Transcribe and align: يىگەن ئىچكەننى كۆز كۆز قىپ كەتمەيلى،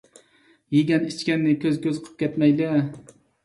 يىگەن 0.75 1.05
ئىچكەننى 1.11 1.55
كۆز 1.67 1.79
كۆز 1.87 2.03
قىپ 2.09 2.19
كەتمەيلى، 2.25 2.75